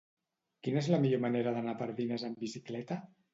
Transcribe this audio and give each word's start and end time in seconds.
Quina 0.67 0.79
és 0.81 0.87
la 0.93 0.99
millor 1.03 1.21
manera 1.25 1.53
d'anar 1.59 1.75
a 1.75 1.79
Pardines 1.83 2.25
amb 2.31 2.43
bicicleta? 2.47 2.99